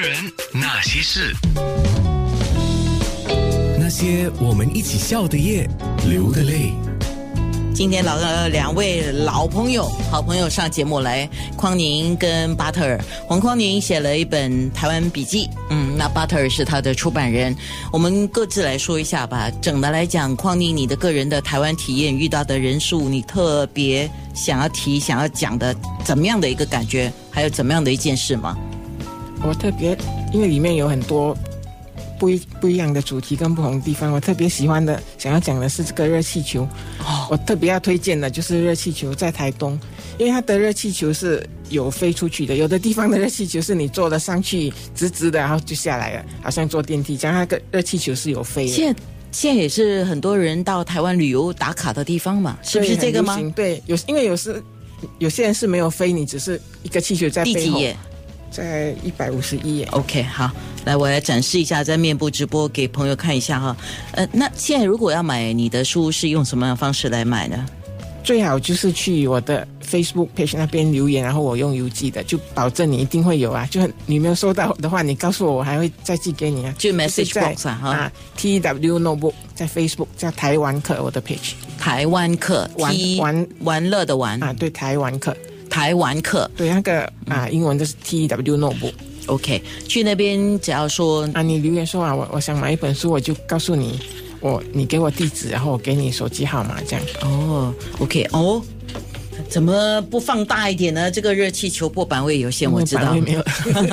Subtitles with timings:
[0.00, 0.16] 人，
[0.50, 1.34] 那些事，
[3.78, 5.68] 那些我们一起笑的夜，
[6.08, 6.72] 流的泪。
[7.74, 12.98] 今天老呃两位老朋友、好朋友上节目来，匡宁跟巴特尔。
[13.26, 17.54] 黄匡宁写了一本台湾笔记，嗯，那巴特尔是他的出版人。
[17.92, 19.50] 我们各自来说一下吧。
[19.60, 28.56] 整的来讲，匡宁你的个人的台湾体验遇到的人数，你特别想要提、想要讲的怎么样的一个感觉，还有怎么样的一件事吗？
[29.42, 29.96] 我特别，
[30.32, 31.36] 因为里面有很多
[32.18, 36.68] 不一不一样的主题跟不同的地方，我特别喜欢的，想要讲的是这个热气球。
[37.30, 39.78] 我特别要推荐的就是热气球在台东，
[40.18, 47.36] 因为它的热气球是有飞出去的，有的地方的热气球是你坐了上去直直的，然后就下来了，好像坐电梯这样。
[47.36, 48.72] 那个热气球是有飞的。
[48.72, 49.00] 现在
[49.32, 53.40] 现在也是很多人到台湾旅游打卡的地方嘛，是不是这个吗？
[53.54, 54.62] 对，有因为有时
[55.18, 57.96] 有些人是没有飞，你只是一个气球在第几页？
[58.50, 59.88] 在一百五十一页。
[59.92, 60.50] OK，好，
[60.84, 63.76] 来，我来展示一下，在面部直播给朋友看一下哈。
[64.12, 67.64] 呃，那现在如果要买你的书，是用什么样的方式来买呢？
[68.22, 73.66] 最好就是去我的 Facebook page 那边留言，然后我用邮寄的，就保证你一定会有啊。
[73.70, 76.74] 就你没有收到的话，你告诉我，我还会再寄给你啊。
[76.76, 85.34] 就 message box 啊，T W Notebook 在 Facebook 叫台湾客我的 page，台湾客玩玩玩乐的玩啊，对，台湾客。
[85.70, 88.92] 台湾客，对那个啊，英文就是 T W Notebook。
[89.26, 93.98] OK，去那边只要说啊，你留言说啊，我我想买一本书，我就告诉你，
[94.40, 97.04] 我你给我地址，然后我给你手机号码，这样。
[97.22, 98.60] 哦，OK，哦。
[99.50, 101.10] 怎么不放大一点呢？
[101.10, 103.12] 这个热气球破版位有限，我知道。
[103.14, 103.42] 没有。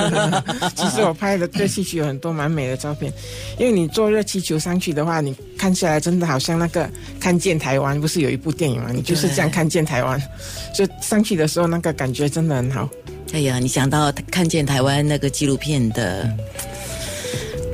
[0.77, 3.11] 其实我拍的热气球有很多蛮美的照片，
[3.57, 6.87] 因为你坐热气球上去的话，你看起来真的好像那个
[7.19, 8.91] 看见台湾，不是有一部电影吗？
[8.93, 10.21] 你就是这样看见台湾，
[10.75, 12.87] 就上去的时候那个感觉真的很好。
[13.33, 16.31] 哎呀，你想到看见台湾那个纪录片的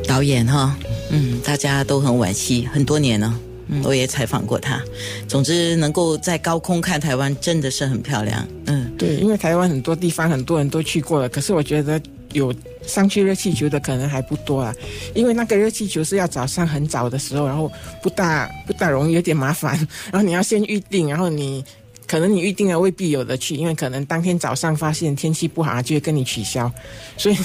[0.08, 0.75] 导演哈，
[1.09, 3.38] 嗯，大家都很惋惜，很多年了。
[3.83, 4.81] 我也采访过他。
[5.28, 8.46] 总之，能够在高空看台湾，真的是很漂亮。
[8.66, 12.02] 嗯，对，因为台湾很多地方很多人都去过了，可是我觉得
[12.34, 12.53] 有
[12.85, 14.73] 上去热气球的可能还不多啊。
[15.16, 17.72] 因为那个热气球是要早上很早的时候，然后
[18.02, 19.75] 不大 不大容易，有点麻烦。
[20.12, 21.63] 然后你要先预定，然后你
[22.06, 26.72] 可能你预定了未必有的去，因为可能当天早上发现天气不好，就会跟你取消。
[27.18, 27.38] 所以，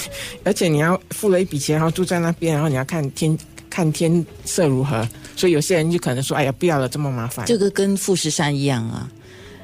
[0.43, 3.37] 而且你要付了一笔钱，然后住在那边，然后你要看天。
[3.71, 5.07] 看天色如何，
[5.39, 9.09] 所以有些人就可能说：“哎呀，不要了，这么麻烦。”这个跟富士山一样啊，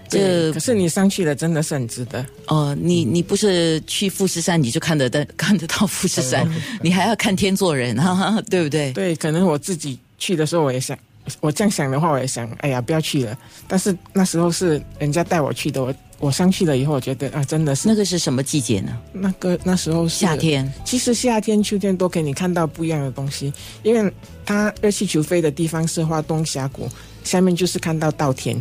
[0.08, 2.26] 这可是你上去了，真的是很值得。
[2.48, 6.50] 哦，你你不是去富士山，你就看得到 看得到富士山，
[6.82, 8.94] 你还要看天做人， 哈哈对不对？
[8.94, 10.98] 对，可能我自己去的时候，我也想，
[11.42, 13.38] 我这样想的话，我也想，哎呀，不要去了。
[13.68, 15.94] 但是那时候是人家带我去的，我。
[16.20, 18.98] 我上去了以后，我觉得啊，真的是那个是什么季节呢？
[19.12, 20.72] 那个那时候是夏天。
[20.84, 23.54] 其实夏天、秋天都给你看到不一样的东西，
[23.84, 24.12] 因为
[24.46, 26.90] 它热气球飞的地方是花东峡谷，
[27.24, 28.56] 下面就是看到稻田。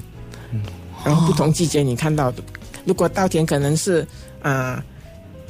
[0.52, 0.60] 嗯。
[1.04, 2.42] 然后不同季节你看到的，
[2.84, 4.06] 如果稻田可能是
[4.40, 4.82] 啊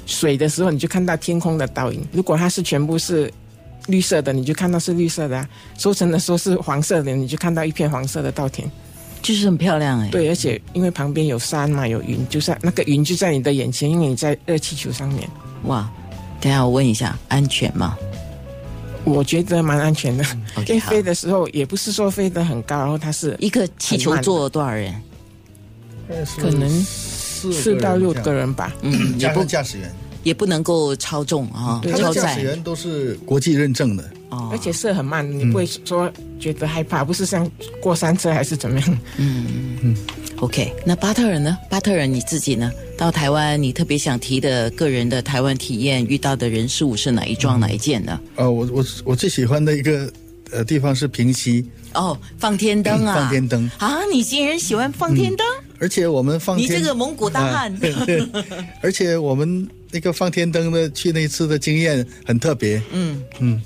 [0.04, 3.32] 水的时候，你就看到天空的倒影；如果它是全部是
[3.86, 5.42] 绿色的，你就看到是绿色的；
[5.78, 8.70] 收成的时候是黄色的，你就看到一片黄色的稻田。
[9.24, 15.26] 就是很漂亮哎，对，而且因为旁边有山嘛，有云，就是那个云就在你的眼前，因为你在热气球上面。
[15.62, 15.90] 哇，
[16.42, 17.96] 等下我问一下，安全吗？
[19.02, 20.24] 我觉得蛮安全的，
[20.68, 24.94] 因为飞的时候也不是说飞得很高，然后它是一个气球坐多少人？
[26.38, 29.90] 可能四到六个人吧，嗯，也不驾驶员。
[30.22, 32.22] 也不能够超重啊，超载。
[32.22, 37.48] 驾驶员都是国际认证的，哦，而且射很慢，你不会说觉得害怕，不是像
[37.80, 38.98] 过山车还是怎么样？
[39.18, 39.96] 嗯嗯嗯。
[40.38, 41.56] OK，那巴特尔呢？
[41.70, 42.70] 巴特尔你自己呢？
[42.98, 48.20] 到台湾，你特别想提的个人的台湾体验，遇到的人事物是哪一桩哪一件呢？
[48.34, 50.12] 呃，我我我最喜欢的一个
[50.50, 51.64] 呃地方是平溪。
[51.94, 53.14] 哦，放天灯啊！
[53.14, 54.00] 放天灯啊！
[54.12, 55.46] 你竟然喜欢放天灯？
[55.78, 57.78] 而且我们放你这个蒙古大汉。
[58.82, 59.68] 而且我们。
[59.94, 62.82] 那个放天灯的去那次的经验很特别。
[62.90, 63.62] 嗯嗯，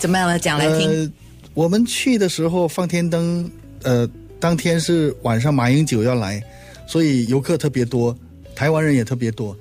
[0.00, 0.38] 怎么样呢？
[0.38, 0.90] 讲来听。
[0.90, 1.10] 呃，
[1.54, 3.50] 我们去的时候放天灯，
[3.82, 4.08] 呃，
[4.38, 6.42] 当天是晚上马英九要来，
[6.86, 8.16] 所以游客特别多，
[8.54, 9.56] 台湾人也特别多。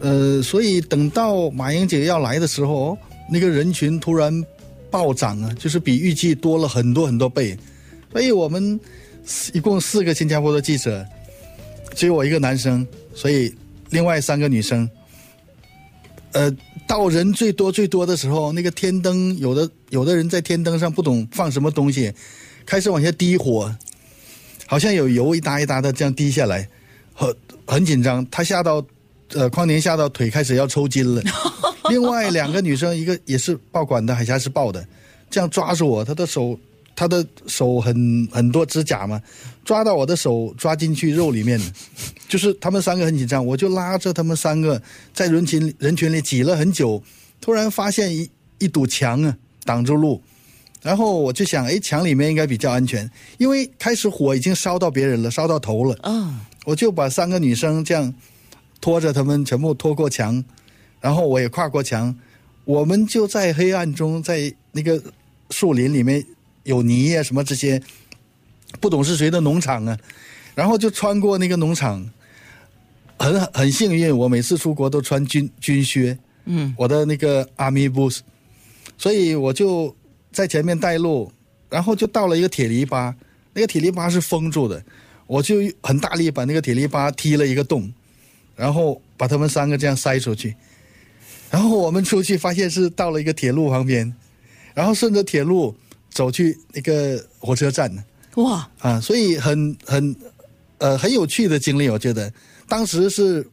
[0.00, 2.98] 呃，所以等到马英九要来的时候，
[3.30, 4.44] 那个人群突然
[4.90, 7.56] 暴涨啊，就是比预计多了很多很多倍。
[8.10, 8.80] 所以我们
[9.52, 11.06] 一共四个新加坡的记者，
[11.94, 12.84] 只有我一个男生，
[13.14, 13.54] 所以
[13.90, 14.88] 另外三个女生。
[16.32, 16.50] 呃，
[16.86, 22.12] 到人最多最多的时候，那个天灯有的有的人在天灯上不懂放什么东西，
[22.64, 23.74] 开始往下滴火，
[24.66, 26.68] 好像有油一搭一搭的这样滴下来，
[27.14, 27.34] 很
[27.66, 28.24] 很紧张。
[28.30, 28.84] 他吓到，
[29.32, 31.22] 呃，匡年吓到腿开始要抽筋了，
[31.90, 34.86] 另外两个女生，一个也是报馆的，海峡是报的，
[35.28, 36.56] 这样抓住我，她的手，
[37.00, 39.18] 她的手很很多指甲嘛，
[39.64, 41.58] 抓到我的手，抓进去肉里面，
[42.28, 44.78] 就是他们三个很紧张，我就拉着他们三个
[45.14, 47.02] 在人群人群里挤了很久，
[47.40, 50.20] 突然发现一一堵墙啊挡住路，
[50.82, 55.96] 然后我就想，哎，墙里面应该比较安全，因为开始火已经烧到别人了，烧到头了。
[56.02, 56.34] 哦，
[56.66, 58.12] 我就把三个女生这样
[58.78, 60.44] 拖着他们全部拖过墙，
[61.00, 62.14] 然后我也跨过墙，
[62.66, 65.02] 我们就在黑暗中，在那个
[65.48, 66.22] 树林里面
[66.64, 67.80] 有泥啊什么这些，
[68.80, 69.98] 不懂是谁的农场啊，
[70.54, 72.08] 然后就穿过那个农场，
[73.18, 78.20] 很很幸运，我每次出国都穿军军靴，嗯，我的那个 army boots，
[78.98, 79.94] 所以我就
[80.32, 81.32] 在前面带路，
[81.68, 83.14] 然后就到了一个铁篱笆，
[83.52, 84.82] 那个铁篱笆是封住的，
[85.26, 87.92] 我就很大力把那个铁篱笆踢了一个洞，
[88.54, 90.54] 然后把他们三个这样塞出去，
[91.50, 94.14] 然后我们出去发现是到了一个铁路旁边，
[94.74, 95.74] 然后顺着铁路
[96.10, 97.90] 走去那个火车站。
[98.36, 100.16] 哇，啊，所以很很
[100.78, 102.32] 呃很有趣的经历，我觉得。
[102.68, 103.44] 当时是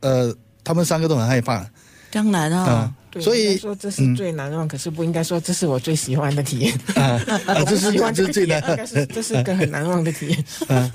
[0.00, 1.68] 呃他们三个都很害怕。
[2.10, 2.64] 当然啊。
[2.64, 6.72] 啊，，对所以说这是最难忘，可是不应该说这是我最喜欢的体验。
[6.94, 8.62] 啊啊这是喜欢这是最难。
[8.70, 10.44] 应该是这是个很难忘的体验。
[10.74, 10.90] 啊，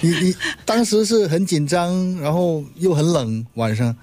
[0.00, 0.34] 你你
[0.64, 3.94] 当时是很紧张，然后又很冷晚上，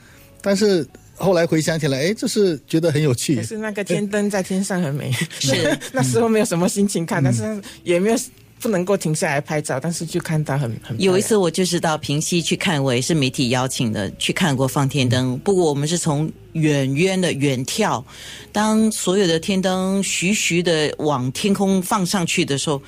[0.41, 3.43] 但是后来回想起来，哎，这是觉得很有趣可。
[3.43, 8.17] 是那个天灯在天上很美，是 那时候没有什么心情看，但是也没有
[8.59, 15.37] 不能够停下来拍照，但是就看到很很有一次我就是到平西去看，我也是媒体邀请的去看过放天灯。
[15.39, 18.03] 不过我们是从远远的远眺，
[18.51, 22.81] 当所有的天灯徐徐的往天空放上去的时候，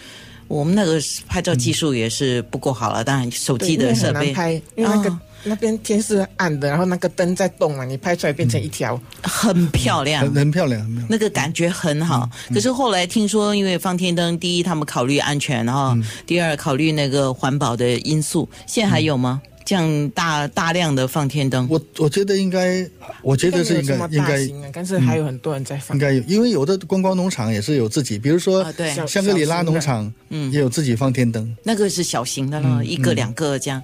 [0.47, 3.03] 我们那个拍照技术也是不够好了。
[3.03, 8.99] 当然手机的设备拍，因为那个、哦那边天是暗的，然后那个灯在动嘛，你拍出来变成一条。
[9.23, 10.33] 很漂亮很。
[10.33, 11.07] 很漂亮，很漂亮。
[11.09, 15.95] 那个感觉很好，可是后来听说，因为放天灯，第一他们考虑安全，然后
[16.25, 18.47] 第二考虑那个环保的因素。
[18.65, 19.41] 现在还有吗？
[19.65, 21.67] 这样大大量的放天灯？
[21.69, 22.83] 我我觉得应该，
[23.21, 23.85] 我觉得是应
[24.23, 25.95] 该应该但是还有很多人在放。
[25.95, 31.55] 应该有，因为有的观光农场也是有自己，比如说啊对香格里拉农场，嗯也有自己放天灯。
[31.61, 33.79] 那个是小型的了，一个两个这样。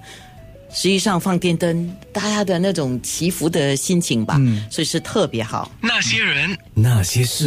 [0.72, 4.40] 实际上放电灯，大家的那种祈福的心情吧，
[4.70, 5.70] 所以是特别好。
[5.80, 7.44] 那些人，那些事。